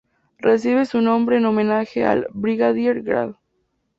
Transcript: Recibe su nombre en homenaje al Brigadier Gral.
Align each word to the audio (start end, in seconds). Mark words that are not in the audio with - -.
Recibe 0.39 0.85
su 0.87 0.99
nombre 0.99 1.37
en 1.37 1.45
homenaje 1.45 2.03
al 2.03 2.25
Brigadier 2.33 3.03
Gral. 3.03 3.37